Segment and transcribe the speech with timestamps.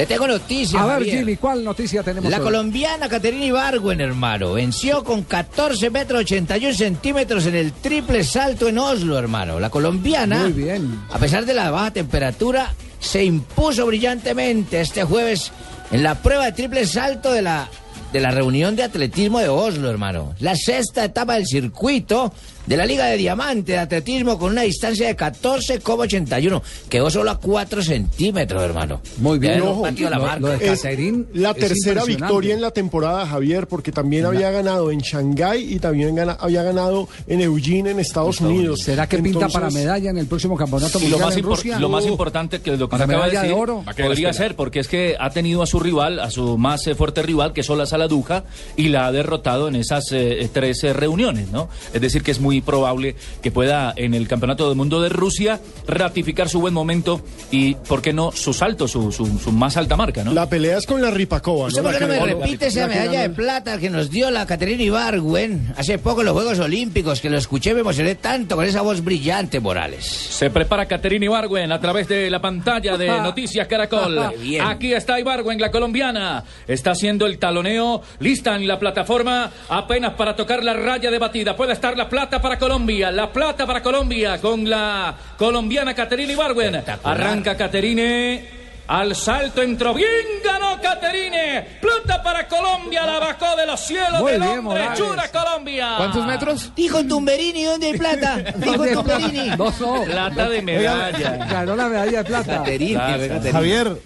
[0.00, 0.80] Le tengo noticias.
[0.80, 1.18] A ver, Javier.
[1.18, 2.44] Jimmy, ¿cuál noticia tenemos La hoy?
[2.44, 8.78] colombiana Caterina Ibargüen, hermano, venció con 14 metros 81 centímetros en el triple salto en
[8.78, 9.60] Oslo, hermano.
[9.60, 10.98] La colombiana, Muy bien.
[11.12, 15.52] a pesar de la baja temperatura, se impuso brillantemente este jueves
[15.92, 17.68] en la prueba de triple salto de la,
[18.10, 20.34] de la reunión de atletismo de Oslo, hermano.
[20.40, 22.32] La sexta etapa del circuito
[22.70, 26.62] de la Liga de Diamante de Atletismo con una distancia de 14,81.
[26.88, 29.00] Quedó solo a 4 centímetros, hermano.
[29.18, 29.58] Muy bien.
[29.58, 30.38] No la lo- marca.
[30.38, 32.06] lo de Es la es tercera impresionante.
[32.06, 36.62] victoria en la temporada, Javier, porque también había ganado en Shanghái y también gana- había
[36.62, 38.82] ganado en Eugene, en Estados Unidos.
[38.82, 41.42] ¿Será que pinta Entonces, para medalla en el próximo campeonato Y lo mundial más, en
[41.42, 41.78] Rusia?
[41.80, 43.84] lo más Uh, importante que lo que Para acaba de medalla de decir oro.
[43.84, 47.22] podría ser porque es que ha tenido a su rival, a su más eh, fuerte
[47.22, 48.44] rival, que es Ola Saladuja,
[48.76, 51.68] y la ha derrotado en esas eh, tres eh, reuniones, ¿no?
[51.92, 55.60] Es decir, que es muy probable que pueda en el Campeonato del Mundo de Rusia
[55.86, 59.96] ratificar su buen momento y, ¿por qué no, su salto, su, su, su más alta
[59.96, 60.32] marca, ¿no?
[60.32, 61.88] La pelea es con la Ripakova, ¿Usted ¿no?
[61.88, 65.74] por qué no me repite esa medalla de plata que nos dio la Caterina Ibargüen
[65.76, 67.20] hace poco en los Juegos Olímpicos?
[67.20, 70.04] Que lo escuché me emocioné tanto con esa voz brillante, Morales.
[70.06, 74.18] Se prepara Caterina Ibargüen a través de la pantalla de Noticias Caracol.
[74.64, 76.44] Aquí está Ibargüen, la colombiana.
[76.66, 81.56] Está haciendo el taloneo, lista en la plataforma, apenas para tocar la raya de batida.
[81.56, 86.74] Puede estar la plata para Colombia, la plata para Colombia con la colombiana Ibargüen.
[86.76, 87.20] Espectacular.
[87.20, 88.60] Arranca Caterine.
[88.88, 90.08] Al salto entró bien,
[90.44, 91.78] ganó Caterine.
[91.80, 94.62] Plata para Colombia, la bajó de los cielos Muy del bien, hombre.
[94.82, 94.98] Morales.
[94.98, 95.94] Chura Colombia.
[95.96, 96.72] ¿Cuántos metros?
[96.74, 98.38] Dijo Tumberini, ¿dónde hay plata?
[98.56, 99.38] Dijo ¿Dónde Tumberini.
[99.50, 99.56] está?
[99.56, 100.02] No, no.
[100.04, 101.36] Plata de medalla.
[101.46, 102.64] Ganó la medalla de plata.
[103.52, 103.96] Javier,